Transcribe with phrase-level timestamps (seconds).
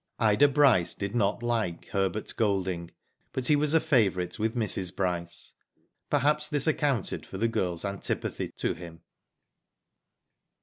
[0.17, 2.89] Ida Bryce did not like Herbert Golding,
[3.33, 4.95] but he was a favourite with Mrs.
[4.95, 5.53] Bryce.
[6.09, 9.01] Perhaps this accounted for the girl's antipathy to him.